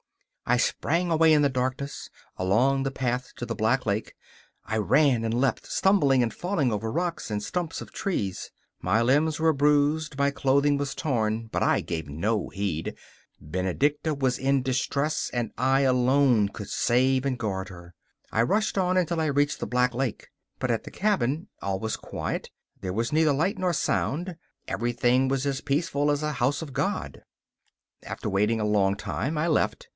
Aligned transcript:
I 0.47 0.57
sprang 0.57 1.09
away 1.11 1.31
in 1.31 1.43
the 1.43 1.47
darkness, 1.47 2.09
along 2.35 2.83
the 2.83 2.91
path 2.91 3.31
to 3.37 3.45
the 3.45 3.55
Black 3.55 3.85
Lake. 3.85 4.15
I 4.65 4.77
ran 4.77 5.23
and 5.23 5.33
leapt, 5.33 5.65
stumbling 5.71 6.21
and 6.21 6.33
falling 6.33 6.73
over 6.73 6.91
rocks 6.91 7.31
and 7.31 7.41
stumps 7.41 7.79
of 7.79 7.93
trees. 7.93 8.51
My 8.81 9.01
limbs 9.01 9.39
were 9.39 9.53
bruised, 9.53 10.17
my 10.17 10.29
clothing 10.31 10.75
was 10.77 10.93
torn, 10.95 11.45
but 11.45 11.63
I 11.63 11.79
gave 11.79 12.09
no 12.09 12.49
heed; 12.49 12.95
Benedicta 13.39 14.13
was 14.13 14.37
in 14.39 14.61
distress, 14.61 15.29
and 15.31 15.51
I 15.57 15.81
alone 15.81 16.49
could 16.49 16.67
save 16.67 17.23
and 17.25 17.37
guard 17.39 17.69
her. 17.69 17.93
I 18.31 18.41
rushed 18.41 18.77
on 18.77 18.97
until 18.97 19.21
I 19.21 19.27
reached 19.27 19.59
the 19.59 19.67
Black 19.67 19.93
Lake. 19.93 20.31
But 20.59 20.71
at 20.71 20.83
the 20.83 20.91
cabin 20.91 21.47
all 21.61 21.79
was 21.79 21.95
quiet; 21.95 22.49
there 22.81 22.91
was 22.91 23.13
neither 23.13 23.31
light 23.31 23.57
nor 23.59 23.71
sound; 23.71 24.35
everything 24.67 25.27
was 25.29 25.45
as 25.45 25.61
peaceful 25.61 26.11
as 26.11 26.23
a 26.23 26.33
house 26.33 26.61
of 26.63 26.73
God. 26.73 27.21
After 28.03 28.27
waiting 28.27 28.59
a 28.59 28.65
long 28.65 28.95
time 28.95 29.37
I 29.37 29.47
left. 29.47 29.87